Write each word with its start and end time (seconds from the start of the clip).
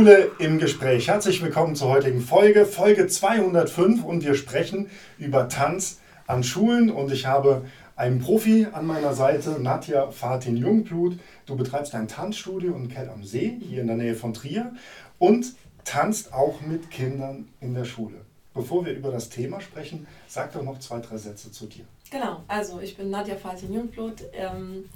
Schule 0.00 0.30
im 0.38 0.58
Gespräch. 0.58 1.08
Herzlich 1.08 1.42
willkommen 1.42 1.76
zur 1.76 1.90
heutigen 1.90 2.22
Folge, 2.22 2.64
Folge 2.64 3.06
205 3.06 4.02
und 4.02 4.24
wir 4.24 4.34
sprechen 4.34 4.88
über 5.18 5.46
Tanz 5.50 6.00
an 6.26 6.42
Schulen 6.42 6.90
und 6.90 7.12
ich 7.12 7.26
habe 7.26 7.66
einen 7.96 8.18
Profi 8.18 8.66
an 8.72 8.86
meiner 8.86 9.12
Seite, 9.12 9.60
Nadja 9.60 10.10
Fatin 10.10 10.56
Jungblut. 10.56 11.18
Du 11.44 11.54
betreibst 11.54 11.94
ein 11.94 12.08
Tanzstudio 12.08 12.74
in 12.76 12.88
Kell 12.88 13.10
am 13.10 13.24
See, 13.24 13.58
hier 13.60 13.82
in 13.82 13.88
der 13.88 13.96
Nähe 13.96 14.14
von 14.14 14.32
Trier 14.32 14.72
und 15.18 15.52
tanzt 15.84 16.32
auch 16.32 16.62
mit 16.62 16.90
Kindern 16.90 17.48
in 17.60 17.74
der 17.74 17.84
Schule. 17.84 18.24
Bevor 18.54 18.86
wir 18.86 18.94
über 18.94 19.10
das 19.10 19.28
Thema 19.28 19.60
sprechen, 19.60 20.06
sag 20.26 20.54
doch 20.54 20.62
noch 20.62 20.78
zwei, 20.78 21.00
drei 21.00 21.18
Sätze 21.18 21.52
zu 21.52 21.66
dir. 21.66 21.84
Genau, 22.10 22.42
also 22.48 22.80
ich 22.80 22.96
bin 22.96 23.10
Nadja 23.10 23.36
Fatin 23.36 23.74
Jungblut. 23.74 24.22
Ähm, 24.32 24.86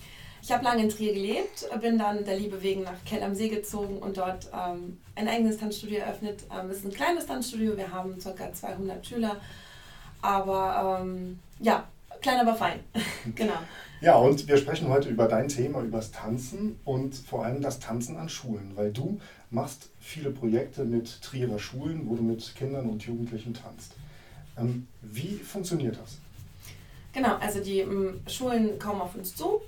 ich 0.44 0.52
habe 0.52 0.62
lange 0.62 0.82
in 0.82 0.90
Trier 0.90 1.14
gelebt, 1.14 1.66
bin 1.80 1.96
dann 1.96 2.22
der 2.22 2.36
Liebe 2.36 2.62
wegen 2.62 2.82
nach 2.82 3.02
Kell 3.06 3.22
am 3.22 3.34
See 3.34 3.48
gezogen 3.48 3.96
und 3.96 4.18
dort 4.18 4.50
ähm, 4.52 4.98
ein 5.14 5.26
eigenes 5.26 5.56
Tanzstudio 5.56 6.00
eröffnet. 6.00 6.44
Ähm, 6.52 6.68
es 6.68 6.78
ist 6.78 6.84
ein 6.84 6.92
kleines 6.92 7.26
Tanzstudio, 7.26 7.78
wir 7.78 7.90
haben 7.90 8.18
ca. 8.18 8.52
200 8.52 9.06
Schüler, 9.06 9.40
aber 10.20 11.00
ähm, 11.00 11.38
ja, 11.60 11.88
klein, 12.20 12.40
aber 12.40 12.54
fein. 12.54 12.80
genau. 13.34 13.54
Ja, 14.02 14.16
und 14.16 14.46
wir 14.46 14.58
sprechen 14.58 14.88
heute 14.90 15.08
über 15.08 15.28
dein 15.28 15.48
Thema, 15.48 15.80
über 15.80 15.96
das 15.96 16.10
Tanzen 16.10 16.78
und 16.84 17.14
vor 17.14 17.46
allem 17.46 17.62
das 17.62 17.78
Tanzen 17.78 18.18
an 18.18 18.28
Schulen, 18.28 18.72
weil 18.74 18.92
du 18.92 19.18
machst 19.50 19.88
viele 19.98 20.28
Projekte 20.28 20.84
mit 20.84 21.22
Trierer 21.22 21.58
Schulen, 21.58 22.02
wo 22.06 22.16
du 22.16 22.22
mit 22.22 22.54
Kindern 22.54 22.90
und 22.90 23.02
Jugendlichen 23.02 23.54
tanzt. 23.54 23.92
Ähm, 24.58 24.88
wie 25.00 25.38
funktioniert 25.38 25.96
das? 25.96 26.18
Genau, 27.14 27.36
also 27.36 27.60
die 27.60 27.78
ähm, 27.78 28.20
Schulen 28.26 28.78
kommen 28.78 29.00
auf 29.00 29.14
uns 29.14 29.34
zu, 29.34 29.62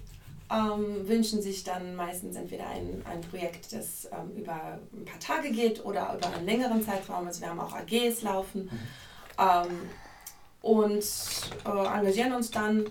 ähm, 0.50 1.09
wünschen 1.09 1.43
sich 1.43 1.65
dann 1.65 1.96
meistens 1.96 2.37
entweder 2.37 2.68
ein, 2.68 3.02
ein 3.04 3.21
Projekt, 3.23 3.73
das 3.73 4.07
ähm, 4.07 4.37
über 4.37 4.79
ein 4.93 5.04
paar 5.04 5.18
Tage 5.18 5.51
geht 5.51 5.84
oder 5.84 6.16
über 6.16 6.34
einen 6.34 6.46
längeren 6.46 6.84
Zeitraum. 6.84 7.26
Also 7.26 7.40
wir 7.40 7.48
haben 7.48 7.60
auch 7.60 7.73
AGs 7.73 8.23
laufen. 8.23 8.65
Mhm. 8.65 8.79
Ähm, 9.38 9.90
und 10.62 11.04
äh, 11.65 11.98
engagieren 11.98 12.32
uns 12.32 12.51
dann 12.51 12.84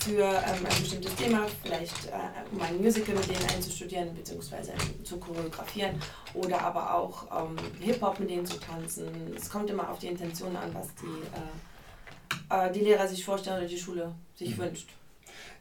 für 0.00 0.22
ähm, 0.22 0.66
ein 0.66 0.80
bestimmtes 0.82 1.14
Thema, 1.14 1.46
vielleicht 1.62 2.06
äh, 2.06 2.52
um 2.52 2.60
ein 2.60 2.76
Musical 2.82 3.14
mit 3.14 3.26
denen 3.28 3.48
einzustudieren 3.48 4.14
bzw. 4.14 4.72
zu 5.02 5.16
choreografieren 5.16 5.98
oder 6.34 6.60
aber 6.60 6.94
auch 6.94 7.24
ähm, 7.46 7.56
Hip-Hop 7.80 8.20
mit 8.20 8.28
denen 8.28 8.44
zu 8.44 8.58
tanzen. 8.60 9.34
Es 9.34 9.48
kommt 9.48 9.70
immer 9.70 9.88
auf 9.88 9.98
die 10.00 10.08
Intention 10.08 10.54
an, 10.56 10.74
was 10.74 10.88
die, 10.96 12.54
äh, 12.54 12.66
äh, 12.66 12.72
die 12.72 12.80
Lehrer 12.80 13.08
sich 13.08 13.24
vorstellen 13.24 13.58
oder 13.58 13.68
die 13.68 13.78
Schule 13.78 14.14
sich 14.34 14.56
mhm. 14.56 14.62
wünscht. 14.62 14.90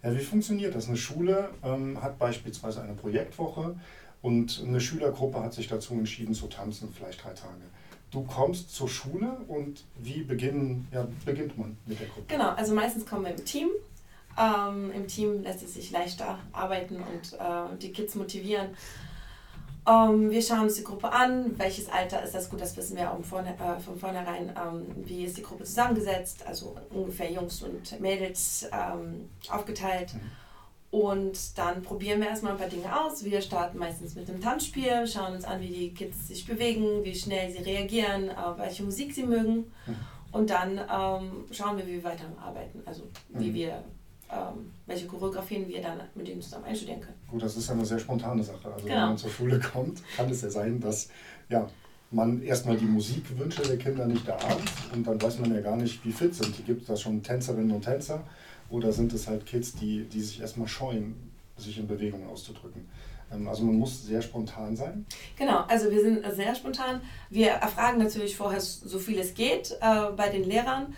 Ja, 0.03 0.13
wie 0.13 0.23
funktioniert 0.23 0.75
das? 0.75 0.87
Eine 0.87 0.97
Schule 0.97 1.49
ähm, 1.63 2.01
hat 2.01 2.19
beispielsweise 2.19 2.81
eine 2.81 2.93
Projektwoche 2.93 3.75
und 4.21 4.61
eine 4.65 4.81
Schülergruppe 4.81 5.41
hat 5.41 5.53
sich 5.53 5.67
dazu 5.67 5.93
entschieden 5.93 6.33
zu 6.33 6.47
tanzen, 6.47 6.89
vielleicht 6.93 7.23
drei 7.23 7.33
Tage 7.33 7.63
du 8.13 8.23
kommst 8.23 8.73
zur 8.73 8.87
Schule 8.87 9.37
und 9.47 9.83
wie 9.97 10.23
beginnen, 10.23 10.87
ja, 10.91 11.07
beginnt 11.25 11.57
man 11.57 11.77
mit 11.85 11.99
der 11.99 12.07
Gruppe? 12.07 12.27
Genau, 12.27 12.49
also 12.49 12.73
meistens 12.73 13.05
kommen 13.05 13.25
wir 13.25 13.31
im 13.31 13.43
Team. 13.43 13.69
Ähm, 14.37 14.91
Im 14.91 15.07
Team 15.07 15.43
lässt 15.43 15.61
es 15.63 15.75
sich 15.75 15.91
leichter 15.91 16.39
arbeiten 16.53 16.95
und 16.95 17.33
äh, 17.33 17.77
die 17.79 17.91
Kids 17.91 18.15
motivieren. 18.15 18.69
Ähm, 19.85 20.31
wir 20.31 20.41
schauen 20.41 20.61
uns 20.61 20.75
die 20.75 20.83
Gruppe 20.83 21.11
an, 21.11 21.57
welches 21.57 21.89
Alter 21.89 22.23
ist 22.23 22.33
das 22.33 22.49
gut, 22.49 22.61
das 22.61 22.75
wissen 22.77 22.95
wir 22.95 23.11
auch 23.11 23.21
von, 23.23 23.45
äh, 23.45 23.79
von 23.83 23.97
vornherein, 23.97 24.49
ähm, 24.49 24.85
wie 25.05 25.25
ist 25.25 25.37
die 25.37 25.43
Gruppe 25.43 25.65
zusammengesetzt, 25.65 26.45
also 26.47 26.75
ungefähr 26.89 27.31
Jungs 27.31 27.61
und 27.63 27.99
Mädels 27.99 28.69
ähm, 28.71 29.29
aufgeteilt. 29.49 30.13
Mhm. 30.13 30.19
Und 30.93 31.57
dann 31.57 31.81
probieren 31.81 32.21
wir 32.21 32.27
erstmal 32.27 32.51
ein 32.51 32.59
paar 32.59 32.69
Dinge 32.69 33.03
aus. 33.03 33.23
Wir 33.23 33.41
starten 33.41 33.79
meistens 33.79 34.13
mit 34.13 34.29
einem 34.29 34.39
Tanzspiel, 34.39 35.07
schauen 35.07 35.33
uns 35.33 35.43
an, 35.43 35.59
wie 35.59 35.67
die 35.67 35.93
Kids 35.93 36.27
sich 36.27 36.45
bewegen, 36.45 37.03
wie 37.03 37.15
schnell 37.15 37.51
sie 37.51 37.63
reagieren, 37.63 38.29
äh, 38.29 38.57
welche 38.57 38.83
Musik 38.83 39.13
sie 39.13 39.23
mögen. 39.23 39.71
Mhm. 39.87 39.95
Und 40.31 40.49
dann 40.49 40.77
ähm, 40.77 41.45
schauen 41.51 41.77
wir, 41.77 41.87
wie 41.87 41.93
wir 41.93 42.03
weiterarbeiten. 42.03 42.83
Also 42.85 43.03
wie 43.29 43.49
mhm. 43.49 43.53
wir, 43.55 43.83
welche 44.85 45.07
Choreografien 45.07 45.67
wir 45.67 45.81
dann 45.81 45.99
mit 46.15 46.27
ihnen 46.27 46.41
zusammen 46.41 46.65
einstudieren 46.65 47.01
können. 47.01 47.17
Gut, 47.29 47.41
das 47.41 47.55
ist 47.55 47.67
ja 47.67 47.73
eine 47.73 47.85
sehr 47.85 47.99
spontane 47.99 48.43
Sache. 48.43 48.71
Also 48.71 48.85
genau. 48.85 48.95
wenn 48.95 49.07
man 49.09 49.17
zur 49.17 49.29
Schule 49.29 49.59
kommt, 49.59 50.01
kann 50.15 50.29
es 50.29 50.41
ja 50.41 50.49
sein, 50.49 50.79
dass 50.79 51.09
ja, 51.49 51.67
man 52.11 52.41
erstmal 52.41 52.77
die 52.77 52.85
Musikwünsche 52.85 53.61
der 53.63 53.77
Kinder 53.77 54.05
nicht 54.05 54.27
erahnt 54.27 54.63
und 54.93 55.05
dann 55.05 55.21
weiß 55.21 55.39
man 55.39 55.53
ja 55.53 55.61
gar 55.61 55.75
nicht, 55.75 56.05
wie 56.05 56.11
fit 56.11 56.35
sind. 56.35 56.65
Gibt 56.65 56.81
es 56.81 56.87
da 56.87 56.95
schon 56.95 57.23
Tänzerinnen 57.23 57.71
und 57.71 57.83
Tänzer 57.83 58.23
oder 58.69 58.91
sind 58.91 59.13
es 59.13 59.27
halt 59.27 59.45
Kids, 59.45 59.73
die, 59.73 60.03
die 60.05 60.21
sich 60.21 60.41
erstmal 60.41 60.67
scheuen, 60.67 61.31
sich 61.57 61.77
in 61.77 61.87
Bewegungen 61.87 62.27
auszudrücken? 62.27 62.87
Ähm, 63.31 63.47
also 63.47 63.63
man 63.63 63.75
muss 63.75 64.05
sehr 64.05 64.21
spontan 64.21 64.75
sein. 64.75 65.05
Genau, 65.37 65.63
also 65.67 65.89
wir 65.89 66.01
sind 66.01 66.23
sehr 66.33 66.55
spontan. 66.55 67.01
Wir 67.29 67.49
erfragen 67.49 67.99
natürlich 67.99 68.35
vorher 68.35 68.61
so 68.61 68.99
viel 68.99 69.19
es 69.19 69.33
geht 69.33 69.77
äh, 69.81 70.11
bei 70.15 70.29
den 70.29 70.43
Lehrern, 70.43 70.93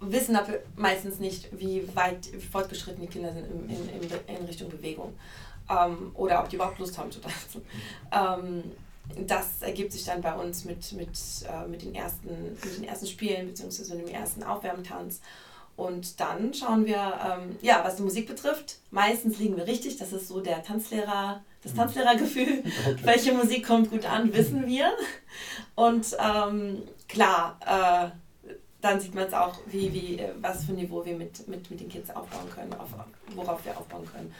wissen 0.00 0.34
aber 0.36 0.54
meistens 0.76 1.18
nicht, 1.18 1.48
wie 1.58 1.84
weit 1.94 2.26
fortgeschritten 2.50 3.02
die 3.02 3.08
Kinder 3.08 3.32
sind 3.32 3.46
in, 3.46 3.68
in, 3.68 4.36
in 4.36 4.44
Richtung 4.46 4.70
Bewegung 4.70 5.14
ähm, 5.68 6.10
oder 6.14 6.40
ob 6.42 6.48
die 6.48 6.56
überhaupt 6.56 6.78
Lust 6.78 6.98
haben 6.98 7.12
zu 7.12 7.20
tanzen. 7.20 7.62
Ähm, 8.12 8.64
das 9.26 9.62
ergibt 9.62 9.92
sich 9.92 10.04
dann 10.04 10.20
bei 10.20 10.34
uns 10.34 10.64
mit, 10.64 10.92
mit, 10.92 11.10
äh, 11.48 11.66
mit, 11.68 11.82
den, 11.82 11.94
ersten, 11.94 12.28
mit 12.62 12.78
den 12.78 12.84
ersten 12.84 13.06
Spielen 13.06 13.48
bzw. 13.48 13.96
dem 13.96 14.08
ersten 14.08 14.42
Aufwärmtanz. 14.42 15.20
Und 15.76 16.20
dann 16.20 16.52
schauen 16.52 16.84
wir, 16.84 17.18
ähm, 17.24 17.56
ja, 17.62 17.80
was 17.82 17.96
die 17.96 18.02
Musik 18.02 18.26
betrifft. 18.26 18.78
Meistens 18.90 19.38
liegen 19.38 19.56
wir 19.56 19.66
richtig. 19.66 19.96
Das 19.96 20.12
ist 20.12 20.28
so 20.28 20.40
der 20.40 20.62
Tanzlehrer, 20.62 21.42
das 21.62 21.72
mhm. 21.72 21.78
Tanzlehrergefühl. 21.78 22.62
Okay. 22.86 22.96
Welche 23.02 23.32
Musik 23.32 23.66
kommt 23.66 23.90
gut 23.90 24.04
an, 24.04 24.32
wissen 24.34 24.66
wir. 24.66 24.92
Und 25.74 26.16
ähm, 26.18 26.82
klar, 27.08 27.58
äh, 27.66 28.10
dann 28.80 29.00
sieht 29.00 29.14
man 29.14 29.26
es 29.26 29.34
auch, 29.34 29.58
wie, 29.66 29.92
wie, 29.92 30.18
äh, 30.18 30.32
was 30.40 30.64
für 30.64 30.72
ein 30.72 30.76
Niveau 30.76 31.04
wir 31.04 31.16
mit, 31.16 31.46
mit, 31.48 31.70
mit 31.70 31.80
den 31.80 31.88
Kids 31.88 32.10
aufbauen 32.10 32.48
können, 32.50 32.72
auf, 32.74 32.88
worauf 33.34 33.64
wir 33.64 33.76
aufbauen 33.76 34.06
können. 34.10 34.34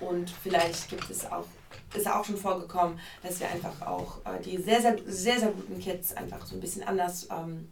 Und 0.00 0.30
vielleicht 0.30 0.88
gibt 0.88 1.08
es 1.08 1.30
auch, 1.30 1.46
ist 1.94 2.08
auch 2.08 2.24
schon 2.24 2.36
vorgekommen, 2.36 2.98
dass 3.22 3.38
wir 3.40 3.48
einfach 3.48 3.80
auch 3.86 4.18
äh, 4.24 4.42
die 4.42 4.56
sehr, 4.58 4.80
sehr, 4.82 4.96
sehr, 5.06 5.38
sehr 5.38 5.50
guten 5.50 5.78
Kids 5.78 6.14
einfach 6.16 6.44
so 6.44 6.56
ein 6.56 6.60
bisschen 6.60 6.82
anders 6.82 7.28
ähm, 7.30 7.68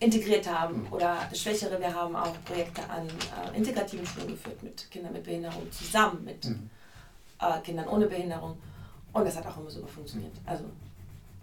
integriert 0.00 0.48
haben 0.48 0.82
mhm. 0.82 0.92
oder 0.92 1.28
Schwächere. 1.34 1.80
Wir 1.80 1.92
haben 1.92 2.14
auch 2.14 2.32
Projekte 2.44 2.88
an 2.88 3.08
äh, 3.08 3.56
integrativen 3.56 4.06
Schulen 4.06 4.28
geführt 4.28 4.62
mit 4.62 4.90
Kindern 4.90 5.12
mit 5.12 5.24
Behinderung 5.24 5.70
zusammen 5.72 6.24
mit 6.24 6.44
mhm. 6.44 6.70
äh, 7.40 7.60
Kindern 7.62 7.88
ohne 7.88 8.06
Behinderung. 8.06 8.56
Und 9.12 9.24
das 9.24 9.36
hat 9.36 9.46
auch 9.46 9.56
immer 9.56 9.70
super 9.70 9.88
funktioniert. 9.88 10.34
Also 10.46 10.64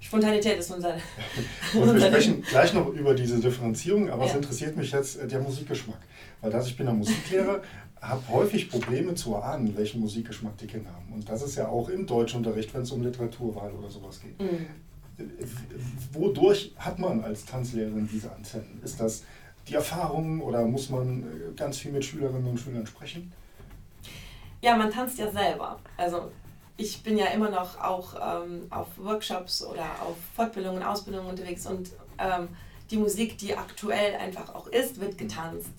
Spontanität 0.05 0.59
ist 0.59 0.71
unser. 0.71 0.95
Und 1.73 1.93
wir 1.95 2.01
sprechen 2.01 2.41
gleich 2.41 2.73
noch 2.73 2.87
über 2.89 3.13
diese 3.13 3.39
Differenzierung, 3.39 4.09
aber 4.09 4.25
ja. 4.25 4.29
es 4.29 4.35
interessiert 4.35 4.77
mich 4.77 4.91
jetzt 4.91 5.17
äh, 5.17 5.27
der 5.27 5.39
Musikgeschmack. 5.39 5.99
Weil 6.41 6.51
dass 6.51 6.67
ich 6.67 6.77
bin 6.77 6.87
ein 6.87 6.97
Musiklehrer, 6.97 7.61
habe 8.01 8.21
häufig 8.29 8.69
Probleme 8.69 9.15
zu 9.15 9.33
erahnen, 9.33 9.75
welchen 9.75 10.01
Musikgeschmack 10.01 10.57
die 10.57 10.67
Kinder 10.67 10.91
haben. 10.91 11.11
Und 11.13 11.27
das 11.27 11.41
ist 11.41 11.55
ja 11.55 11.67
auch 11.67 11.89
im 11.89 12.05
Deutschunterricht, 12.05 12.73
wenn 12.73 12.83
es 12.83 12.91
um 12.91 13.01
Literaturwahl 13.01 13.71
oder 13.71 13.89
sowas 13.89 14.21
geht. 14.21 14.39
Mhm 14.39 14.67
wodurch 16.11 16.73
hat 16.77 16.99
man 16.99 17.23
als 17.23 17.45
Tanzlehrerin 17.45 18.07
diese 18.11 18.31
Antennen? 18.31 18.81
Ist 18.83 18.99
das 18.99 19.23
die 19.67 19.75
Erfahrung 19.75 20.41
oder 20.41 20.65
muss 20.65 20.89
man 20.89 21.23
äh, 21.23 21.55
ganz 21.55 21.77
viel 21.77 21.91
mit 21.91 22.05
Schülerinnen 22.05 22.45
und 22.45 22.59
Schülern 22.59 22.85
sprechen? 22.85 23.31
Ja, 24.61 24.75
man 24.75 24.91
tanzt 24.91 25.17
ja 25.17 25.31
selber. 25.31 25.79
Also 25.97 26.31
ich 26.77 27.03
bin 27.03 27.17
ja 27.17 27.27
immer 27.27 27.49
noch 27.49 27.79
auch 27.81 28.43
ähm, 28.43 28.67
auf 28.69 28.87
Workshops 28.97 29.63
oder 29.63 29.85
auf 30.05 30.17
Fortbildungen, 30.35 30.83
Ausbildungen 30.83 31.29
unterwegs 31.29 31.65
und 31.65 31.89
ähm, 32.17 32.49
die 32.91 32.97
Musik, 32.97 33.37
die 33.37 33.55
aktuell 33.55 34.15
einfach 34.15 34.53
auch 34.53 34.67
ist, 34.67 34.99
wird 34.99 35.17
getanzt. 35.17 35.71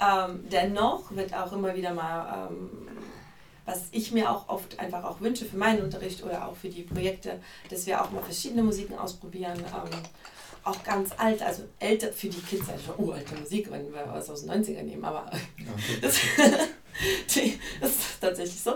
Ähm, 0.00 0.44
dennoch 0.50 1.10
wird 1.14 1.34
auch 1.34 1.52
immer 1.52 1.74
wieder 1.74 1.94
mal 1.94 2.48
ähm, 2.50 2.70
was 3.66 3.84
ich 3.92 4.12
mir 4.12 4.30
auch 4.30 4.48
oft 4.48 4.78
einfach 4.78 5.04
auch 5.04 5.20
wünsche 5.20 5.44
für 5.44 5.56
meinen 5.56 5.82
Unterricht 5.82 6.22
oder 6.22 6.46
auch 6.46 6.56
für 6.56 6.68
die 6.68 6.82
Projekte, 6.82 7.40
dass 7.70 7.86
wir 7.86 8.02
auch 8.02 8.10
mal 8.10 8.22
verschiedene 8.22 8.62
Musiken 8.62 8.98
ausprobieren. 8.98 9.58
Ähm, 9.58 9.98
auch 10.64 10.82
ganz 10.82 11.10
alt, 11.18 11.42
also 11.42 11.64
älter 11.78 12.10
für 12.10 12.28
die 12.28 12.40
Kids, 12.40 12.68
also 12.70 12.94
uralte 12.96 13.34
Musik, 13.36 13.70
wenn 13.70 13.92
wir 13.92 14.06
was 14.10 14.30
aus 14.30 14.46
den 14.46 14.64
90ern 14.64 14.82
nehmen, 14.82 15.04
aber 15.04 15.30
das, 16.00 16.16
das, 17.26 17.36
ist 17.36 18.20
tatsächlich 18.20 18.60
so. 18.62 18.74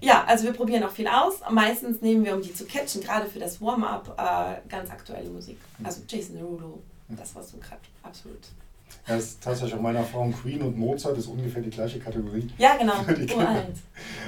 Ja, 0.00 0.24
also 0.26 0.44
wir 0.44 0.52
probieren 0.52 0.84
auch 0.84 0.90
viel 0.90 1.08
aus. 1.08 1.40
Meistens 1.50 2.00
nehmen 2.00 2.24
wir, 2.24 2.34
um 2.34 2.42
die 2.42 2.54
zu 2.54 2.64
catchen, 2.64 3.02
gerade 3.02 3.26
für 3.26 3.38
das 3.38 3.60
Warm-up, 3.60 4.14
äh, 4.16 4.68
ganz 4.68 4.90
aktuelle 4.90 5.28
Musik. 5.30 5.58
Also 5.82 6.02
Jason 6.08 6.36
Derulo, 6.36 6.80
das 7.08 7.34
was 7.34 7.50
du 7.50 7.58
gerade 7.58 7.80
absolut 8.02 8.48
ja, 9.08 9.16
das 9.16 9.24
ist 9.24 9.42
tatsächlich 9.42 9.74
auch 9.74 9.80
meiner 9.80 10.00
Erfahrung, 10.00 10.32
Queen 10.32 10.60
und 10.60 10.76
Mozart 10.76 11.16
ist 11.16 11.28
ungefähr 11.28 11.62
die 11.62 11.70
gleiche 11.70 11.98
Kategorie. 11.98 12.46
Ja, 12.58 12.76
genau. 12.76 12.92
Uralt. 13.36 13.76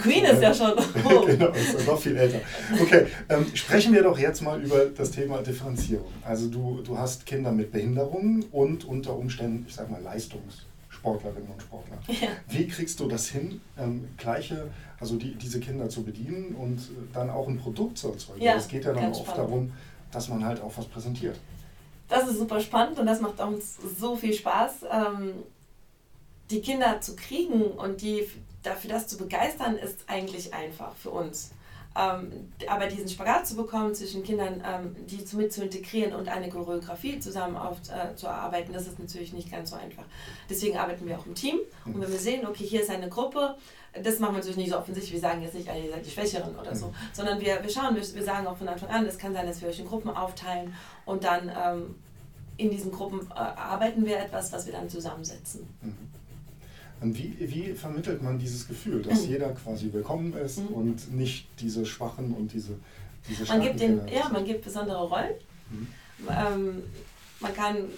Queen 0.00 0.24
ist 0.24 0.40
ja 0.40 0.54
schon. 0.54 0.72
Oh. 1.04 1.24
genau, 1.26 1.48
ist 1.48 1.86
noch 1.86 2.00
viel 2.00 2.16
älter. 2.16 2.40
Okay, 2.80 3.06
ähm, 3.28 3.46
sprechen 3.54 3.92
wir 3.92 4.02
doch 4.02 4.18
jetzt 4.18 4.40
mal 4.42 4.62
über 4.62 4.86
das 4.86 5.10
Thema 5.10 5.42
Differenzierung. 5.42 6.10
Also 6.24 6.48
du, 6.48 6.80
du 6.82 6.96
hast 6.96 7.26
Kinder 7.26 7.52
mit 7.52 7.72
Behinderungen 7.72 8.44
und 8.52 8.84
unter 8.86 9.16
Umständen, 9.16 9.66
ich 9.68 9.74
sag 9.74 9.90
mal, 9.90 10.00
Leistungssport. 10.02 10.66
Sportlerinnen 11.00 11.50
und 11.50 11.62
Sportler. 11.62 11.98
Ja. 12.08 12.28
Wie 12.48 12.66
kriegst 12.66 13.00
du 13.00 13.08
das 13.08 13.28
hin, 13.28 13.60
ähm, 13.78 14.08
gleiche, 14.16 14.70
also 14.98 15.16
die, 15.16 15.34
diese 15.34 15.60
Kinder 15.60 15.88
zu 15.88 16.02
bedienen 16.02 16.54
und 16.54 16.78
äh, 16.78 17.12
dann 17.12 17.30
auch 17.30 17.48
ein 17.48 17.58
Produkt 17.58 17.98
zu 17.98 18.10
erzeugen? 18.10 18.42
Ja, 18.42 18.54
es 18.54 18.68
geht 18.68 18.84
ja 18.84 18.92
dann 18.92 19.10
oft 19.10 19.22
spannend. 19.22 19.38
darum, 19.38 19.72
dass 20.12 20.28
man 20.28 20.44
halt 20.44 20.60
auch 20.60 20.72
was 20.76 20.86
präsentiert. 20.86 21.38
Das 22.08 22.28
ist 22.28 22.38
super 22.38 22.60
spannend 22.60 22.98
und 22.98 23.06
das 23.06 23.20
macht 23.20 23.40
uns 23.40 23.76
so 23.98 24.16
viel 24.16 24.34
Spaß, 24.34 24.84
ähm, 24.92 25.32
die 26.50 26.60
Kinder 26.60 27.00
zu 27.00 27.14
kriegen 27.14 27.62
und 27.62 28.02
die 28.02 28.26
dafür 28.62 28.90
das 28.90 29.06
zu 29.06 29.16
begeistern, 29.16 29.76
ist 29.76 30.00
eigentlich 30.06 30.52
einfach 30.52 30.94
für 30.96 31.10
uns. 31.10 31.52
Ähm, 31.96 32.52
aber 32.68 32.86
diesen 32.86 33.08
Spagat 33.08 33.48
zu 33.48 33.56
bekommen 33.56 33.94
zwischen 33.94 34.22
Kindern, 34.22 34.62
ähm, 34.64 34.94
die 35.06 35.24
zu, 35.24 35.36
mit 35.36 35.52
zu 35.52 35.64
integrieren 35.64 36.14
und 36.14 36.28
eine 36.28 36.48
Choreografie 36.48 37.18
zusammen 37.18 37.56
auf, 37.56 37.78
äh, 37.88 38.14
zu 38.14 38.26
erarbeiten, 38.26 38.72
das 38.72 38.86
ist 38.86 38.98
natürlich 39.00 39.32
nicht 39.32 39.50
ganz 39.50 39.70
so 39.70 39.76
einfach. 39.76 40.04
Deswegen 40.48 40.78
arbeiten 40.78 41.06
wir 41.06 41.18
auch 41.18 41.26
im 41.26 41.34
Team. 41.34 41.58
Und 41.84 42.00
wenn 42.00 42.10
wir 42.10 42.18
sehen, 42.18 42.46
okay, 42.46 42.64
hier 42.64 42.82
ist 42.82 42.90
eine 42.90 43.08
Gruppe, 43.08 43.56
das 43.92 44.20
machen 44.20 44.34
wir 44.34 44.38
natürlich 44.38 44.56
nicht 44.56 44.70
so 44.70 44.78
offensichtlich, 44.78 45.14
wir 45.14 45.20
sagen 45.20 45.42
jetzt 45.42 45.54
nicht, 45.54 45.66
ihr 45.66 45.90
seid 45.90 46.06
die 46.06 46.10
Schwächeren 46.10 46.56
oder 46.56 46.76
so, 46.76 46.86
mhm. 46.86 46.94
sondern 47.12 47.40
wir, 47.40 47.60
wir 47.60 47.70
schauen, 47.70 47.96
wir, 47.96 48.02
wir 48.02 48.24
sagen 48.24 48.46
auch 48.46 48.56
von 48.56 48.68
Anfang 48.68 48.88
an, 48.88 49.04
es 49.06 49.18
kann 49.18 49.32
sein, 49.32 49.46
dass 49.46 49.60
wir 49.60 49.68
euch 49.68 49.80
in 49.80 49.86
Gruppen 49.86 50.10
aufteilen 50.10 50.72
und 51.06 51.24
dann 51.24 51.48
ähm, 51.48 51.96
in 52.56 52.70
diesen 52.70 52.92
Gruppen 52.92 53.26
äh, 53.30 53.34
arbeiten 53.34 54.06
wir 54.06 54.18
etwas, 54.18 54.52
was 54.52 54.66
wir 54.66 54.72
dann 54.72 54.88
zusammensetzen. 54.88 55.66
Mhm. 55.82 55.99
Und 57.00 57.16
wie, 57.16 57.34
wie 57.38 57.72
vermittelt 57.72 58.22
man 58.22 58.38
dieses 58.38 58.68
Gefühl, 58.68 59.02
dass 59.02 59.26
jeder 59.28 59.50
quasi 59.50 59.92
willkommen 59.92 60.34
ist 60.34 60.58
mhm. 60.58 60.68
und 60.68 61.14
nicht 61.14 61.48
diese 61.60 61.86
Schwachen 61.86 62.32
und 62.32 62.52
diese, 62.52 62.74
diese 63.28 63.44
man 63.46 63.62
gibt 63.62 63.80
den, 63.80 64.00
Ja, 64.08 64.28
man 64.30 64.44
gibt 64.44 64.64
besondere 64.64 65.08
Rollen. 65.08 65.34
Mhm. 65.70 65.88
Ähm, 66.28 66.82
man 67.40 67.54
kann 67.54 67.88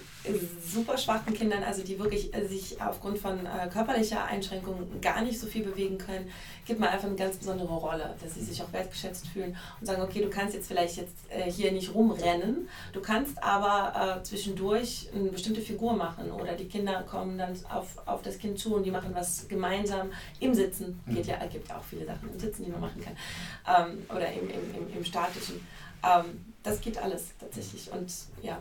super 0.65 0.97
schwachen 0.97 1.33
Kindern, 1.33 1.63
also 1.63 1.83
die 1.83 1.99
wirklich 1.99 2.33
äh, 2.33 2.47
sich 2.47 2.81
aufgrund 2.81 3.19
von 3.19 3.45
äh, 3.45 3.67
körperlicher 3.71 4.23
Einschränkungen 4.23 5.01
gar 5.01 5.21
nicht 5.21 5.37
so 5.37 5.47
viel 5.47 5.63
bewegen 5.63 5.97
können, 5.97 6.31
gibt 6.65 6.79
man 6.79 6.89
einfach 6.89 7.07
eine 7.07 7.17
ganz 7.17 7.35
besondere 7.37 7.73
Rolle, 7.73 8.15
dass 8.23 8.35
sie 8.35 8.41
sich 8.41 8.63
auch 8.63 8.71
wertgeschätzt 8.71 9.27
fühlen 9.27 9.57
und 9.81 9.85
sagen, 9.85 10.01
okay, 10.01 10.21
du 10.21 10.29
kannst 10.29 10.55
jetzt 10.55 10.67
vielleicht 10.67 10.95
jetzt 10.95 11.15
äh, 11.29 11.51
hier 11.51 11.73
nicht 11.73 11.93
rumrennen, 11.93 12.69
du 12.93 13.01
kannst 13.01 13.43
aber 13.43 14.19
äh, 14.19 14.23
zwischendurch 14.23 15.09
eine 15.13 15.29
bestimmte 15.29 15.61
Figur 15.61 15.93
machen 15.93 16.31
oder 16.31 16.53
die 16.53 16.69
Kinder 16.69 17.03
kommen 17.03 17.37
dann 17.37 17.53
auf, 17.69 18.07
auf 18.07 18.21
das 18.21 18.37
Kind 18.37 18.57
zu 18.57 18.75
und 18.75 18.83
die 18.83 18.91
machen 18.91 19.11
was 19.13 19.47
gemeinsam 19.49 20.11
im 20.39 20.53
Sitzen. 20.53 21.01
Mhm. 21.05 21.15
Geht 21.15 21.27
ja, 21.27 21.45
gibt 21.47 21.67
ja 21.67 21.77
auch 21.77 21.83
viele 21.83 22.05
Sachen 22.05 22.29
im 22.31 22.39
Sitzen, 22.39 22.63
die 22.63 22.71
man 22.71 22.81
machen 22.81 23.03
kann 23.03 23.91
ähm, 23.91 24.05
oder 24.09 24.31
im, 24.31 24.49
im, 24.49 24.75
im, 24.75 24.97
im 24.97 25.03
Statischen. 25.05 25.67
Ähm, 26.01 26.45
das 26.63 26.79
geht 26.79 26.97
alles 26.97 27.25
tatsächlich 27.39 27.91
und 27.91 28.09
ja. 28.41 28.57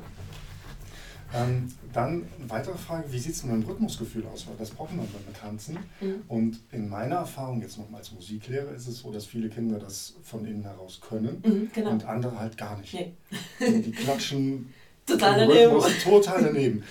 Ähm, 1.34 1.68
dann 1.92 2.26
weitere 2.46 2.76
Frage, 2.76 3.10
wie 3.10 3.18
sieht 3.18 3.34
es 3.34 3.44
mit 3.44 3.54
dem 3.54 3.62
Rhythmusgefühl 3.62 4.24
aus? 4.26 4.46
Weil 4.46 4.56
das 4.58 4.70
brauchen 4.70 4.98
wir 4.98 5.04
beim 5.04 5.34
Tanzen. 5.34 5.78
Mhm. 6.00 6.22
Und 6.28 6.60
in 6.70 6.88
meiner 6.88 7.16
Erfahrung, 7.16 7.60
jetzt 7.62 7.78
nochmal 7.78 8.00
als 8.00 8.12
Musiklehrer, 8.12 8.72
ist 8.72 8.86
es 8.86 8.98
so, 8.98 9.10
dass 9.10 9.26
viele 9.26 9.48
Kinder 9.48 9.78
das 9.78 10.14
von 10.22 10.44
innen 10.44 10.62
heraus 10.62 11.00
können 11.06 11.42
mhm, 11.44 11.70
genau. 11.74 11.90
und 11.90 12.04
andere 12.04 12.38
halt 12.38 12.56
gar 12.56 12.78
nicht. 12.78 12.94
Nee. 12.94 13.12
Die 13.60 13.92
klatschen 13.92 14.72
total 15.06 15.46
daneben. 15.46 15.80
total 16.02 16.44
daneben. 16.44 16.82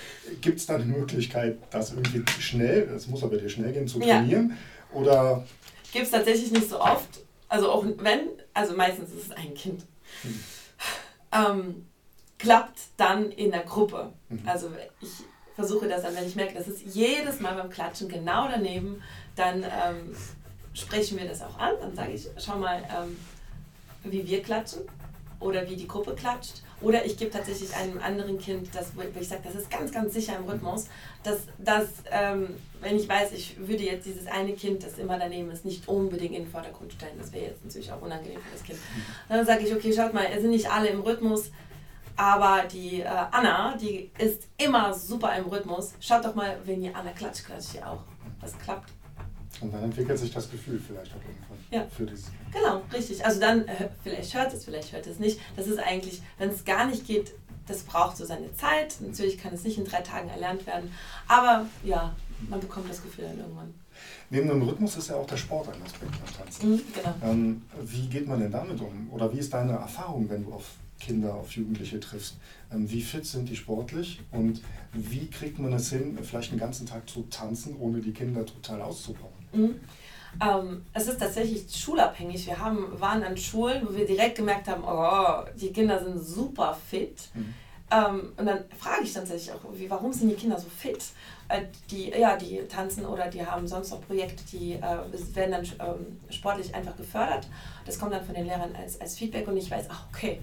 Gibt 0.41 0.59
es 0.59 0.65
da 0.65 0.75
eine 0.75 0.85
Möglichkeit, 0.85 1.57
das 1.69 1.91
irgendwie 1.93 2.23
schnell, 2.39 2.87
das 2.87 3.07
muss 3.07 3.23
aber 3.23 3.37
dir 3.37 3.49
schnell 3.49 3.73
gehen, 3.73 3.87
zu 3.87 3.99
trainieren? 3.99 4.57
Ja. 4.93 4.99
Oder? 4.99 5.45
Gibt 5.91 6.05
es 6.05 6.11
tatsächlich 6.11 6.51
nicht 6.51 6.69
so 6.69 6.79
oft. 6.79 7.21
Also 7.47 7.69
auch 7.69 7.85
wenn, 7.97 8.29
also 8.53 8.75
meistens 8.75 9.09
ist 9.09 9.27
es 9.27 9.31
ein 9.31 9.53
Kind. 9.53 9.83
Mhm. 10.23 10.39
Ähm, 11.33 11.85
klappt 12.41 12.79
dann 12.97 13.31
in 13.31 13.51
der 13.51 13.61
Gruppe. 13.61 14.11
Mhm. 14.29 14.41
Also 14.45 14.69
ich 14.99 15.09
versuche 15.55 15.87
das 15.87 16.01
dann, 16.01 16.15
wenn 16.15 16.25
ich 16.25 16.35
merke, 16.35 16.55
das 16.55 16.67
ist 16.67 16.81
jedes 16.95 17.39
Mal 17.39 17.53
beim 17.53 17.69
Klatschen 17.69 18.09
genau 18.09 18.47
daneben, 18.47 19.01
dann 19.35 19.63
ähm, 19.63 20.15
sprechen 20.73 21.19
wir 21.19 21.27
das 21.27 21.41
auch 21.41 21.57
an. 21.59 21.73
Dann 21.79 21.95
sage 21.95 22.13
ich, 22.13 22.27
schau 22.37 22.57
mal, 22.57 22.77
ähm, 22.77 23.17
wie 24.03 24.25
wir 24.27 24.41
klatschen 24.41 24.81
oder 25.39 25.69
wie 25.69 25.75
die 25.75 25.87
Gruppe 25.87 26.15
klatscht. 26.15 26.63
Oder 26.81 27.05
ich 27.05 27.15
gebe 27.15 27.29
tatsächlich 27.29 27.75
einem 27.75 27.99
anderen 27.99 28.39
Kind, 28.39 28.69
das, 28.73 28.95
wo 28.95 29.01
ich 29.01 29.27
sage, 29.27 29.41
das 29.43 29.53
ist 29.53 29.69
ganz, 29.69 29.91
ganz 29.91 30.15
sicher 30.15 30.35
im 30.35 30.45
Rhythmus, 30.45 30.87
dass, 31.21 31.41
dass 31.59 31.89
ähm, 32.09 32.55
wenn 32.81 32.95
ich 32.97 33.07
weiß, 33.07 33.33
ich 33.33 33.55
würde 33.59 33.83
jetzt 33.83 34.07
dieses 34.07 34.25
eine 34.25 34.53
Kind, 34.53 34.83
das 34.83 34.97
immer 34.97 35.19
daneben 35.19 35.51
ist, 35.51 35.63
nicht 35.63 35.87
unbedingt 35.87 36.33
in 36.33 36.45
den 36.45 36.51
Vordergrund 36.51 36.93
stellen. 36.93 37.13
Das 37.19 37.31
wäre 37.31 37.45
jetzt 37.45 37.63
natürlich 37.63 37.91
auch 37.91 38.01
unangenehm 38.01 38.39
für 38.39 38.51
das 38.51 38.63
Kind. 38.63 38.79
Mhm. 38.79 39.01
Dann 39.29 39.45
sage 39.45 39.63
ich, 39.63 39.75
okay, 39.75 39.93
schaut 39.93 40.15
mal, 40.15 40.25
es 40.33 40.41
sind 40.41 40.49
nicht 40.49 40.71
alle 40.71 40.87
im 40.87 41.01
Rhythmus 41.01 41.51
aber 42.21 42.67
die 42.67 43.01
äh, 43.01 43.07
Anna, 43.07 43.75
die 43.75 44.11
ist 44.19 44.43
immer 44.55 44.93
super 44.93 45.35
im 45.35 45.45
Rhythmus. 45.45 45.93
Schaut 45.99 46.23
doch 46.23 46.35
mal, 46.35 46.55
wenn 46.65 46.83
ihr 46.83 46.95
Anna 46.95 47.09
klatscht, 47.13 47.45
klatscht 47.45 47.73
ihr 47.73 47.87
auch. 47.87 48.03
Das 48.39 48.55
klappt. 48.59 48.91
Und 49.59 49.73
dann 49.73 49.83
entwickelt 49.85 50.19
sich 50.19 50.31
das 50.31 50.49
Gefühl 50.49 50.79
vielleicht 50.79 51.11
auch 51.13 51.21
irgendwann 51.21 51.57
ja. 51.71 51.87
für 51.89 52.05
dieses. 52.05 52.25
Genau, 52.53 52.83
richtig. 52.93 53.25
Also 53.25 53.39
dann, 53.39 53.67
äh, 53.67 53.89
vielleicht 54.03 54.35
hört 54.35 54.53
es, 54.53 54.65
vielleicht 54.65 54.93
hört 54.93 55.07
es 55.07 55.17
nicht. 55.17 55.39
Das 55.55 55.65
ist 55.65 55.79
eigentlich, 55.79 56.21
wenn 56.37 56.49
es 56.49 56.63
gar 56.63 56.85
nicht 56.85 57.07
geht, 57.07 57.33
das 57.67 57.81
braucht 57.81 58.17
so 58.17 58.25
seine 58.25 58.53
Zeit. 58.53 58.97
Natürlich 58.99 59.39
kann 59.39 59.55
es 59.55 59.63
nicht 59.63 59.79
in 59.79 59.85
drei 59.85 60.01
Tagen 60.01 60.29
erlernt 60.29 60.67
werden. 60.67 60.91
Aber 61.27 61.65
ja, 61.83 62.15
man 62.49 62.59
bekommt 62.59 62.87
das 62.87 63.01
Gefühl 63.01 63.25
dann 63.25 63.39
irgendwann. 63.39 63.73
Neben 64.29 64.47
dem 64.47 64.61
Rhythmus 64.61 64.95
ist 64.95 65.09
ja 65.09 65.15
auch 65.15 65.27
der 65.27 65.37
Sport 65.37 65.69
ein 65.69 65.81
Aspekt 65.81 66.11
beim 66.11 66.35
Tanzen. 66.35 66.71
Mhm, 66.71 66.81
genau. 66.93 67.15
Ähm, 67.23 67.61
wie 67.81 68.07
geht 68.07 68.27
man 68.27 68.39
denn 68.39 68.51
damit 68.51 68.79
um? 68.79 69.09
Oder 69.11 69.33
wie 69.33 69.39
ist 69.39 69.51
deine 69.51 69.73
Erfahrung, 69.73 70.29
wenn 70.29 70.43
du 70.43 70.53
auf 70.53 70.65
Kinder, 71.01 71.35
auf 71.35 71.51
Jugendliche 71.51 71.99
triffst. 71.99 72.37
Ähm, 72.71 72.89
wie 72.89 73.01
fit 73.01 73.25
sind 73.25 73.49
die 73.49 73.55
sportlich 73.55 74.21
und 74.31 74.61
wie 74.93 75.27
kriegt 75.27 75.59
man 75.59 75.73
es 75.73 75.89
hin, 75.89 76.17
vielleicht 76.21 76.51
einen 76.51 76.59
ganzen 76.59 76.85
Tag 76.85 77.09
zu 77.09 77.23
tanzen, 77.23 77.75
ohne 77.79 77.99
die 77.99 78.13
Kinder 78.13 78.45
total 78.45 78.81
auszubauen? 78.81 79.33
Mhm. 79.53 79.79
Ähm, 80.41 80.85
es 80.93 81.07
ist 81.07 81.19
tatsächlich 81.19 81.65
schulabhängig. 81.75 82.45
Wir 82.47 82.57
haben, 82.57 82.99
waren 82.99 83.21
an 83.23 83.35
Schulen, 83.35 83.85
wo 83.87 83.93
wir 83.93 84.05
direkt 84.05 84.37
gemerkt 84.37 84.67
haben, 84.67 84.83
oh, 84.85 85.43
die 85.59 85.73
Kinder 85.73 86.01
sind 86.01 86.19
super 86.19 86.77
fit. 86.89 87.29
Mhm. 87.33 87.53
Ähm, 87.91 88.31
und 88.37 88.45
dann 88.45 88.59
frage 88.79 89.03
ich 89.03 89.11
tatsächlich 89.11 89.51
auch, 89.51 89.59
wie, 89.73 89.89
warum 89.89 90.13
sind 90.13 90.29
die 90.29 90.35
Kinder 90.35 90.57
so 90.57 90.69
fit? 90.69 91.03
Äh, 91.49 91.63
die, 91.89 92.09
ja, 92.11 92.37
die 92.37 92.61
tanzen 92.69 93.05
oder 93.05 93.27
die 93.27 93.45
haben 93.45 93.67
sonst 93.67 93.91
noch 93.91 94.01
Projekte, 94.01 94.41
die 94.53 94.73
äh, 94.73 95.35
werden 95.35 95.51
dann 95.51 95.65
ähm, 95.65 96.19
sportlich 96.29 96.73
einfach 96.73 96.95
gefördert. 96.95 97.47
Das 97.85 97.99
kommt 97.99 98.13
dann 98.13 98.23
von 98.23 98.33
den 98.33 98.45
Lehrern 98.45 98.73
als, 98.73 99.01
als 99.01 99.17
Feedback 99.17 99.45
und 99.49 99.57
ich 99.57 99.69
weiß, 99.69 99.87
ach 99.89 100.05
okay, 100.13 100.39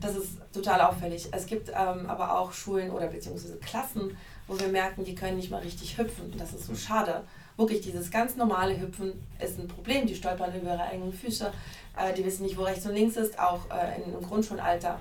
das 0.00 0.16
ist 0.16 0.38
total 0.52 0.80
auffällig. 0.80 1.28
Es 1.32 1.46
gibt 1.46 1.68
ähm, 1.70 2.06
aber 2.06 2.38
auch 2.38 2.52
Schulen 2.52 2.90
oder 2.90 3.08
beziehungsweise 3.08 3.56
Klassen, 3.58 4.16
wo 4.46 4.58
wir 4.58 4.68
merken, 4.68 5.04
die 5.04 5.14
können 5.14 5.36
nicht 5.36 5.50
mal 5.50 5.60
richtig 5.60 5.98
hüpfen. 5.98 6.32
Das 6.38 6.52
ist 6.52 6.64
so 6.64 6.74
schade. 6.74 7.24
Wirklich, 7.56 7.80
dieses 7.80 8.10
ganz 8.10 8.36
normale 8.36 8.80
Hüpfen 8.80 9.12
ist 9.40 9.58
ein 9.58 9.66
Problem. 9.66 10.06
Die 10.06 10.14
stolpern 10.14 10.54
über 10.54 10.74
ihre 10.74 10.84
eigenen 10.84 11.12
Füße. 11.12 11.52
Äh, 11.96 12.14
die 12.14 12.24
wissen 12.24 12.44
nicht, 12.44 12.56
wo 12.56 12.62
rechts 12.62 12.86
und 12.86 12.94
links 12.94 13.16
ist, 13.16 13.38
auch 13.38 13.60
äh, 13.70 14.00
im 14.00 14.22
Grundschulalter. 14.22 15.00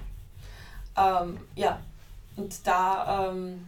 Ähm, 0.98 1.38
ja, 1.56 1.80
und 2.36 2.56
da 2.66 3.30
ähm, 3.30 3.68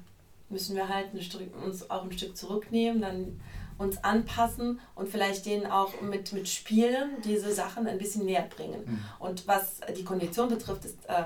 müssen 0.50 0.76
wir 0.76 0.90
halt 0.90 1.08
Stück, 1.24 1.42
uns 1.64 1.90
auch 1.90 2.04
ein 2.04 2.12
Stück 2.12 2.36
zurücknehmen. 2.36 3.02
Dann 3.02 3.40
uns 3.80 4.04
anpassen 4.04 4.80
und 4.94 5.10
vielleicht 5.10 5.46
denen 5.48 5.66
auch 5.66 6.02
mit, 6.02 6.34
mit 6.34 6.48
Spielen 6.48 7.22
diese 7.24 7.52
Sachen 7.52 7.88
ein 7.88 7.98
bisschen 7.98 8.26
näher 8.26 8.48
bringen. 8.56 8.84
Mhm. 8.86 9.00
Und 9.18 9.48
was 9.48 9.80
die 9.98 10.04
Kondition 10.04 10.50
betrifft, 10.50 10.86
ist 10.86 10.98
ähm, 11.08 11.26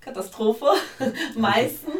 Katastrophe, 0.00 0.66
meistens. 1.36 1.99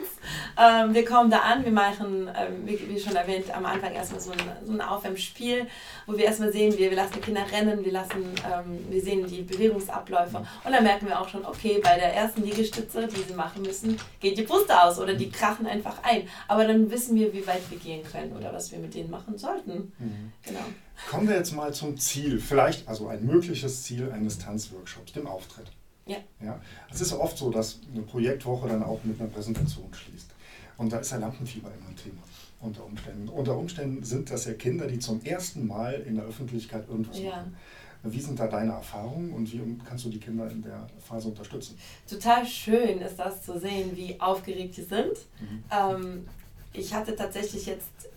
Ähm, 0.59 0.95
wir 0.95 1.05
kommen 1.05 1.31
da 1.31 1.39
an, 1.41 1.65
wir 1.65 1.73
machen, 1.73 2.29
ähm, 2.29 2.67
wie, 2.67 2.89
wie, 2.89 3.01
schon 3.01 3.17
erwähnt, 3.17 3.55
am 3.55 3.65
Anfang 3.67 3.93
erstmal 3.93 4.21
so 4.21 4.33
ein, 4.33 4.39
so 4.65 4.73
ein 4.73 4.81
Aufwärmspiel, 4.81 5.67
wo 6.07 6.17
wir 6.17 6.25
erstmal 6.25 6.53
sehen, 6.53 6.77
wir, 6.77 6.91
wir 6.91 6.97
lassen 6.97 7.15
die 7.17 7.21
Kinder 7.21 7.43
rennen, 7.51 7.85
wir, 7.85 7.93
lassen, 7.93 8.25
ähm, 8.45 8.87
wir 8.89 9.01
sehen 9.01 9.27
die 9.27 9.43
Bewegungsabläufe 9.43 10.39
und 10.39 10.73
dann 10.73 10.85
merken 10.85 11.07
wir 11.07 11.21
auch 11.21 11.29
schon, 11.29 11.45
okay, 11.45 11.81
bei 11.83 11.95
der 11.97 12.15
ersten 12.15 12.43
Liegestütze, 12.43 13.07
die 13.07 13.23
sie 13.29 13.35
machen 13.35 13.63
müssen, 13.63 13.97
geht 14.21 14.39
die 14.39 14.43
Brust 14.43 14.71
aus 14.73 14.99
oder 14.99 15.15
die 15.15 15.31
krachen 15.31 15.67
einfach 15.67 16.03
ein. 16.03 16.29
Aber 16.49 16.67
dann 16.67 16.91
wissen 16.91 17.17
wir, 17.17 17.33
wie 17.33 17.47
weit 17.47 17.63
wir 17.71 17.79
gehen 17.79 18.05
können 18.05 18.37
oder 18.37 18.53
was 18.53 18.71
wir 18.73 18.79
mit 18.79 18.95
denen 18.95 19.11
machen 19.11 19.39
sollten. 19.39 19.93
Mhm. 19.99 20.33
Genau. 20.45 20.65
Kommen 21.09 21.29
wir 21.29 21.37
jetzt 21.37 21.53
mal 21.53 21.73
zum 21.73 21.97
Ziel, 21.97 22.39
vielleicht 22.39 22.87
also 22.87 23.09
ein 23.09 23.25
mögliches 23.25 23.83
Ziel 23.85 24.11
eines 24.13 24.39
Tanzworkshops, 24.39 25.13
dem 25.13 25.27
Auftritt. 25.27 25.67
Ja. 26.07 26.17
ja. 26.43 26.61
Es 26.91 27.01
ist 27.01 27.13
oft 27.13 27.37
so, 27.37 27.51
dass 27.51 27.81
eine 27.93 28.03
Projektwoche 28.03 28.69
dann 28.69 28.83
auch 28.83 29.03
mit 29.05 29.21
einer 29.21 29.29
Präsentation 29.29 29.93
schließt. 29.93 30.31
Und 30.77 30.93
da 30.93 30.99
ist 30.99 31.13
ja 31.13 31.19
Lampenfieber 31.19 31.69
immer 31.69 31.89
ein 31.91 31.97
Thema 31.97 32.23
unter 32.61 32.85
Umständen. 32.85 33.29
Unter 33.29 33.57
Umständen 33.57 34.03
sind 34.05 34.31
das 34.31 34.45
ja 34.45 34.53
Kinder, 34.55 34.87
die 34.87 34.99
zum 34.99 35.23
ersten 35.25 35.67
Mal 35.67 35.95
in 35.95 36.17
der 36.17 36.25
Öffentlichkeit 36.25 36.89
irgendwas 36.89 37.19
ja. 37.19 37.31
machen. 37.31 37.57
Wie 38.03 38.21
sind 38.21 38.39
da 38.39 38.47
deine 38.47 38.73
Erfahrungen 38.73 39.33
und 39.33 39.53
wie 39.53 39.61
kannst 39.87 40.07
du 40.07 40.09
die 40.09 40.19
Kinder 40.19 40.51
in 40.51 40.63
der 40.63 40.89
Phase 41.07 41.29
unterstützen? 41.29 41.79
Total 42.09 42.47
schön 42.47 43.01
ist 43.01 43.17
das 43.17 43.43
zu 43.43 43.59
sehen, 43.59 43.95
wie 43.95 44.19
aufgeregt 44.19 44.75
sie 44.75 44.85
sind. 44.85 45.19
Mhm. 45.39 45.65
Ähm, 45.71 46.29
ich 46.73 46.95
hatte 46.95 47.15
tatsächlich 47.15 47.67
jetzt 47.67 48.09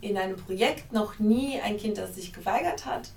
in 0.00 0.16
einem 0.16 0.36
Projekt 0.36 0.92
noch 0.92 1.20
nie 1.20 1.60
ein 1.60 1.76
Kind, 1.76 1.98
das 1.98 2.16
sich 2.16 2.32
geweigert 2.32 2.84
hat 2.84 3.12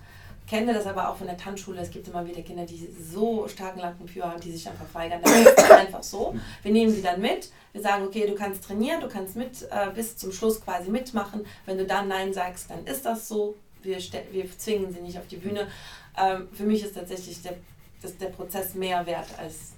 kenne 0.47 0.73
das 0.73 0.85
aber 0.85 1.09
auch 1.09 1.17
von 1.17 1.27
der 1.27 1.37
Tanzschule. 1.37 1.81
Es 1.81 1.91
gibt 1.91 2.07
immer 2.07 2.25
wieder 2.25 2.41
Kinder, 2.41 2.65
die 2.65 2.87
so 3.01 3.47
starken 3.47 3.79
Lampenführer 3.79 4.31
haben, 4.31 4.41
die 4.41 4.51
sich 4.51 4.67
einfach 4.67 4.85
verweigern. 4.85 5.21
Das 5.23 5.31
ist 5.31 5.71
einfach 5.71 6.03
so. 6.03 6.35
Wir 6.61 6.71
nehmen 6.71 6.91
sie 6.93 7.01
dann 7.01 7.21
mit. 7.21 7.49
Wir 7.73 7.81
sagen, 7.81 8.05
okay, 8.05 8.27
du 8.27 8.35
kannst 8.35 8.63
trainieren, 8.63 9.01
du 9.01 9.07
kannst 9.07 9.35
mit 9.35 9.63
äh, 9.63 9.89
bis 9.93 10.17
zum 10.17 10.31
Schluss 10.31 10.61
quasi 10.61 10.89
mitmachen. 10.89 11.45
Wenn 11.65 11.77
du 11.77 11.85
dann 11.85 12.07
Nein 12.07 12.33
sagst, 12.33 12.69
dann 12.69 12.85
ist 12.85 13.05
das 13.05 13.27
so. 13.27 13.55
Wir, 13.81 13.97
wir 14.31 14.57
zwingen 14.57 14.93
sie 14.93 15.01
nicht 15.01 15.17
auf 15.17 15.27
die 15.27 15.37
Bühne. 15.37 15.67
Ähm, 16.17 16.47
für 16.53 16.63
mich 16.63 16.83
ist 16.83 16.95
tatsächlich 16.95 17.41
der, 17.41 17.55
das, 18.01 18.17
der 18.17 18.27
Prozess 18.29 18.75
mehr 18.75 19.05
wert 19.05 19.27
als 19.37 19.73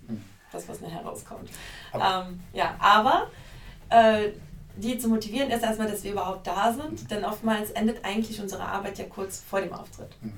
das, 0.52 0.68
was 0.68 0.82
nachher 0.82 1.02
rauskommt. 1.02 1.50
Ähm, 1.94 2.40
ja, 2.54 2.76
aber 2.80 3.30
äh, 3.90 4.30
die 4.78 4.98
zu 4.98 5.08
motivieren 5.08 5.50
ist 5.50 5.64
erstmal, 5.64 5.90
dass 5.90 6.04
wir 6.04 6.12
überhaupt 6.12 6.46
da 6.48 6.74
sind, 6.74 7.10
denn 7.12 7.26
oftmals 7.26 7.72
endet 7.72 8.04
eigentlich 8.06 8.40
unsere 8.40 8.64
Arbeit 8.64 8.98
ja 8.98 9.06
kurz 9.06 9.42
vor 9.42 9.62
dem 9.62 9.74
Auftritt. 9.74 10.10
Mhm. 10.22 10.34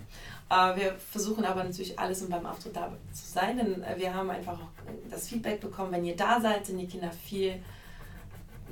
Äh, 0.50 0.76
wir 0.76 0.96
versuchen 1.12 1.46
aber 1.46 1.64
natürlich 1.64 1.98
alles, 2.00 2.22
um 2.22 2.30
beim 2.30 2.46
Auftritt 2.46 2.76
da 2.76 2.92
zu 3.14 3.26
sein, 3.26 3.58
denn 3.58 3.84
äh, 3.84 3.96
wir 3.98 4.14
haben 4.14 4.30
einfach 4.30 4.54
auch 4.54 4.70
das 5.10 5.28
Feedback 5.28 5.60
bekommen, 5.60 5.92
wenn 5.92 6.06
ihr 6.06 6.16
da 6.16 6.40
seid, 6.40 6.66
sind 6.66 6.78
die 6.78 6.88
Kinder 6.88 7.12
viel 7.12 7.62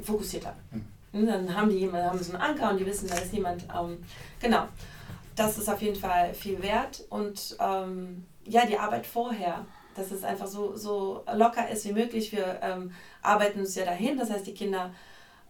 fokussierter. 0.01 0.55
Mhm. 1.11 1.25
Dann 1.25 1.55
haben 1.55 1.69
die 1.69 1.77
jemand, 1.77 2.03
haben 2.03 2.21
so 2.21 2.33
einen 2.33 2.41
Anker 2.41 2.71
und 2.71 2.79
die 2.79 2.85
wissen, 2.85 3.07
da 3.07 3.15
ist 3.15 3.33
jemand. 3.33 3.63
Ähm, 3.63 3.97
genau, 4.39 4.67
das 5.35 5.57
ist 5.57 5.69
auf 5.69 5.81
jeden 5.81 5.95
Fall 5.95 6.33
viel 6.33 6.61
wert 6.61 7.03
und 7.09 7.57
ähm, 7.59 8.25
ja, 8.43 8.65
die 8.65 8.77
Arbeit 8.77 9.05
vorher 9.05 9.65
dass 9.97 10.11
es 10.11 10.23
einfach 10.23 10.47
so, 10.47 10.75
so 10.75 11.23
locker 11.33 11.67
ist 11.69 11.85
wie 11.85 11.93
möglich. 11.93 12.31
Wir 12.31 12.59
ähm, 12.61 12.91
arbeiten 13.21 13.59
uns 13.59 13.75
ja 13.75 13.83
dahin, 13.83 14.17
das 14.17 14.29
heißt, 14.29 14.45
die 14.45 14.53
Kinder 14.53 14.91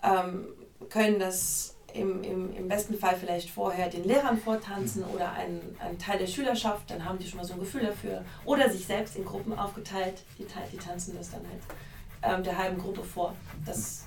ähm, 0.04 0.48
können 0.90 1.20
das 1.20 1.76
im, 1.94 2.24
im, 2.24 2.56
im 2.56 2.68
besten 2.68 2.98
Fall 2.98 3.16
vielleicht 3.16 3.50
vorher 3.50 3.90
den 3.90 4.04
Lehrern 4.04 4.38
vortanzen 4.38 5.04
mhm. 5.04 5.16
oder 5.16 5.32
einen, 5.34 5.76
einen 5.80 5.98
Teil 5.98 6.20
der 6.20 6.28
Schülerschaft, 6.28 6.90
dann 6.90 7.04
haben 7.04 7.18
die 7.18 7.28
schon 7.28 7.38
mal 7.38 7.46
so 7.46 7.54
ein 7.54 7.60
Gefühl 7.60 7.82
dafür. 7.82 8.24
Oder 8.46 8.70
sich 8.70 8.86
selbst 8.86 9.16
in 9.16 9.26
Gruppen 9.26 9.58
aufgeteilt, 9.58 10.24
die, 10.38 10.46
die 10.72 10.78
tanzen 10.78 11.16
das 11.18 11.32
dann 11.32 11.42
halt 11.42 12.38
ähm, 12.38 12.44
der 12.44 12.58
halben 12.58 12.78
Gruppe 12.78 13.04
vor. 13.04 13.36
Das 13.66 14.06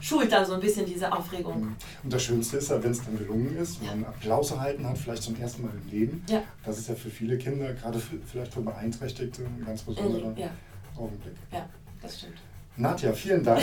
schult 0.00 0.32
dann 0.32 0.46
so 0.46 0.54
ein 0.54 0.60
bisschen 0.60 0.86
diese 0.86 1.12
Aufregung. 1.12 1.60
Mhm. 1.60 1.76
Und 2.04 2.12
das 2.12 2.22
Schönste 2.22 2.56
ist 2.56 2.70
ja, 2.70 2.82
wenn 2.82 2.92
es 2.92 3.04
dann 3.04 3.18
gelungen 3.18 3.56
ist, 3.56 3.80
wenn 3.80 4.00
man 4.00 4.10
Applaus 4.10 4.50
erhalten 4.50 4.88
hat, 4.88 4.96
vielleicht 4.96 5.22
zum 5.22 5.36
ersten 5.36 5.62
Mal 5.62 5.72
im 5.72 5.90
Leben. 5.90 6.24
Ja. 6.28 6.42
Das 6.64 6.78
ist 6.78 6.88
ja 6.88 6.94
für 6.94 7.10
viele 7.10 7.36
Kinder, 7.38 7.72
gerade 7.74 7.98
für, 7.98 8.18
vielleicht 8.24 8.54
für 8.54 8.62
Beeinträchtigte, 8.62 9.44
ein 9.44 9.64
ganz 9.64 9.82
besonderer 9.82 10.32
ja. 10.38 10.50
Augenblick. 10.96 11.34
Ja, 11.52 11.68
das 12.00 12.18
stimmt. 12.18 12.40
Nadja, 12.80 13.12
vielen 13.12 13.44
Dank 13.44 13.62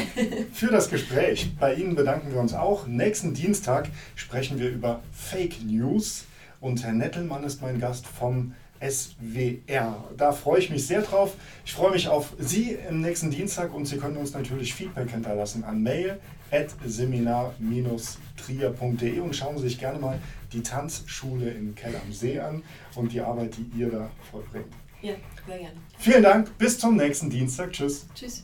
für 0.53 0.67
das 0.67 0.91
Gespräch. 0.91 1.49
Bei 1.59 1.73
Ihnen 1.73 1.95
bedanken 1.95 2.31
wir 2.31 2.39
uns 2.39 2.53
auch. 2.53 2.85
Nächsten 2.85 3.33
Dienstag 3.33 3.89
sprechen 4.15 4.59
wir 4.59 4.69
über 4.69 5.01
Fake 5.11 5.55
News 5.65 6.25
und 6.61 6.83
Herr 6.83 6.93
Nettelmann 6.93 7.43
ist 7.43 7.63
mein 7.63 7.79
Gast 7.79 8.05
vom 8.05 8.53
SWR. 8.79 10.03
Da 10.15 10.33
freue 10.33 10.59
ich 10.59 10.69
mich 10.69 10.85
sehr 10.85 11.01
drauf. 11.01 11.33
Ich 11.65 11.73
freue 11.73 11.93
mich 11.93 12.09
auf 12.09 12.35
Sie 12.37 12.77
im 12.87 13.01
nächsten 13.01 13.31
Dienstag 13.31 13.73
und 13.73 13.85
Sie 13.85 13.97
können 13.97 14.17
uns 14.17 14.33
natürlich 14.33 14.75
Feedback 14.75 15.09
hinterlassen 15.09 15.63
an 15.63 15.81
mail 15.81 16.19
at 16.51 16.75
seminar-trier.de 16.85 19.19
und 19.19 19.35
schauen 19.35 19.57
Sie 19.57 19.63
sich 19.63 19.79
gerne 19.79 19.97
mal 19.97 20.19
die 20.53 20.61
Tanzschule 20.61 21.49
in 21.49 21.73
Kell 21.73 21.95
am 21.95 22.13
See 22.13 22.39
an 22.39 22.61
und 22.93 23.11
die 23.11 23.21
Arbeit, 23.21 23.57
die 23.57 23.65
ihr 23.79 23.89
da 23.89 24.11
vollbringt. 24.29 24.67
Ja, 25.01 25.15
sehr 25.47 25.57
gerne. 25.57 25.73
Vielen 25.97 26.21
Dank, 26.21 26.55
bis 26.59 26.77
zum 26.77 26.97
nächsten 26.97 27.31
Dienstag. 27.31 27.71
Tschüss. 27.71 28.05
Tschüss. 28.13 28.43